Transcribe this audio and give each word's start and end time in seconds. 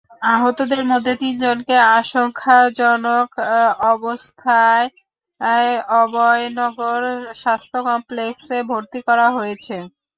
আহতদের 0.31 0.81
মধ্যে 0.91 1.13
তিনজনকে 1.21 1.75
আশঙ্কাজনক 1.97 3.29
অবস্থায় 3.93 4.87
অভয়নগর 6.01 7.01
স্বাস্থ্য 7.41 7.79
কমপ্লেক্সে 7.87 8.57
ভর্তি 8.71 8.99
করা 9.07 9.27
হয়েছে। 9.37 9.75